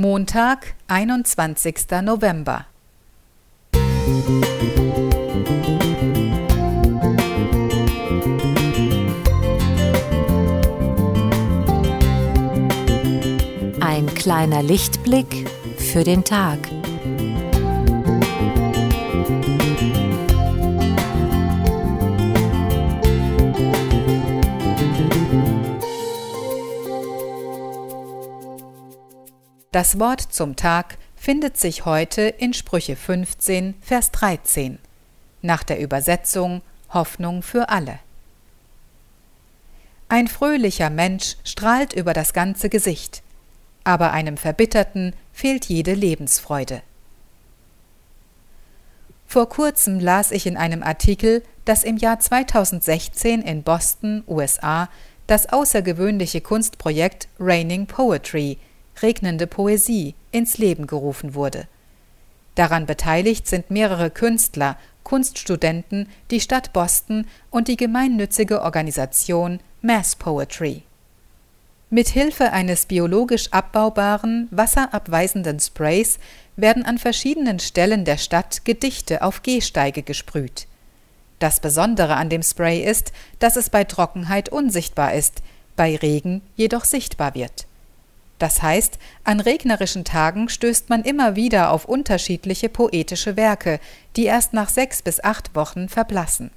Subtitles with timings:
[0.00, 1.74] Montag, 21.
[2.04, 2.66] November.
[13.80, 16.60] Ein kleiner Lichtblick für den Tag.
[29.78, 34.80] Das Wort zum Tag findet sich heute in Sprüche 15, Vers 13,
[35.40, 38.00] nach der Übersetzung Hoffnung für alle.
[40.08, 43.22] Ein fröhlicher Mensch strahlt über das ganze Gesicht,
[43.84, 46.82] aber einem Verbitterten fehlt jede Lebensfreude.
[49.28, 54.88] Vor kurzem las ich in einem Artikel, dass im Jahr 2016 in Boston, USA,
[55.28, 58.58] das außergewöhnliche Kunstprojekt Raining Poetry
[59.02, 61.66] regnende Poesie ins Leben gerufen wurde.
[62.54, 70.82] Daran beteiligt sind mehrere Künstler, Kunststudenten, die Stadt Boston und die gemeinnützige Organisation Mass Poetry.
[71.90, 76.18] Mit Hilfe eines biologisch abbaubaren, wasserabweisenden Sprays
[76.56, 80.66] werden an verschiedenen Stellen der Stadt Gedichte auf Gehsteige gesprüht.
[81.38, 85.42] Das Besondere an dem Spray ist, dass es bei Trockenheit unsichtbar ist,
[85.76, 87.66] bei Regen jedoch sichtbar wird.
[88.38, 93.80] Das heißt, an regnerischen Tagen stößt man immer wieder auf unterschiedliche poetische Werke,
[94.16, 96.50] die erst nach sechs bis acht Wochen verblassen.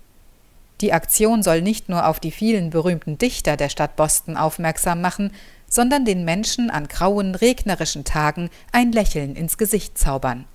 [0.82, 5.32] Die Aktion soll nicht nur auf die vielen berühmten Dichter der Stadt Boston aufmerksam machen,
[5.68, 10.46] sondern den Menschen an grauen, regnerischen Tagen ein Lächeln ins Gesicht zaubern.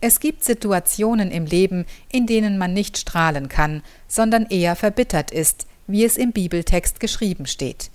[0.00, 5.66] Es gibt Situationen im Leben, in denen man nicht strahlen kann, sondern eher verbittert ist,
[5.86, 7.90] wie es im Bibeltext geschrieben steht.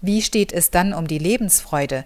[0.00, 2.04] Wie steht es dann um die Lebensfreude?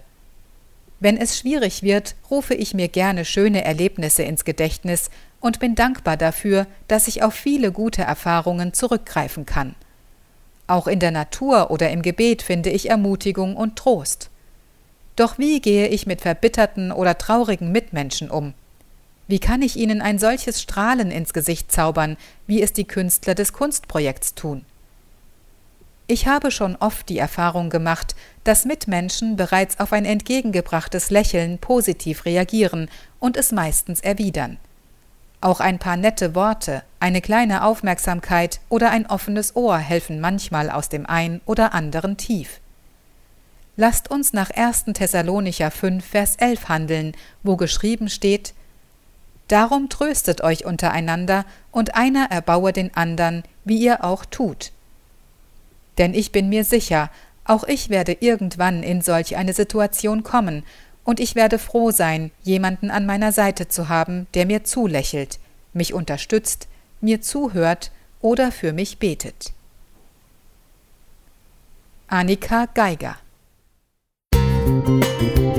[1.00, 5.10] Wenn es schwierig wird, rufe ich mir gerne schöne Erlebnisse ins Gedächtnis
[5.41, 9.75] und bin dankbar dafür, dass ich auf viele gute Erfahrungen zurückgreifen kann.
[10.66, 14.31] Auch in der Natur oder im Gebet finde ich Ermutigung und Trost.
[15.16, 18.54] Doch wie gehe ich mit verbitterten oder traurigen Mitmenschen um?
[19.26, 22.16] Wie kann ich ihnen ein solches Strahlen ins Gesicht zaubern,
[22.47, 24.65] wie es die Künstler des Kunstprojekts tun?
[26.10, 32.25] Ich habe schon oft die Erfahrung gemacht, dass Mitmenschen bereits auf ein entgegengebrachtes Lächeln positiv
[32.25, 32.91] reagieren
[33.21, 34.56] und es meistens erwidern.
[35.41, 40.88] Auch ein paar nette Worte, eine kleine Aufmerksamkeit oder ein offenes Ohr helfen manchmal aus
[40.88, 42.59] dem ein oder anderen Tief.
[43.77, 44.87] Lasst uns nach 1.
[44.92, 47.12] Thessalonicher 5, Vers 11 handeln,
[47.44, 48.53] wo geschrieben steht:
[49.47, 54.72] Darum tröstet euch untereinander und einer erbaue den andern, wie ihr auch tut.
[56.00, 57.11] Denn ich bin mir sicher,
[57.44, 60.65] auch ich werde irgendwann in solch eine Situation kommen,
[61.05, 65.39] und ich werde froh sein, jemanden an meiner Seite zu haben, der mir zulächelt,
[65.72, 66.69] mich unterstützt,
[67.00, 67.91] mir zuhört
[68.21, 69.53] oder für mich betet.
[72.09, 73.16] Annika Geiger
[74.33, 75.50] Musik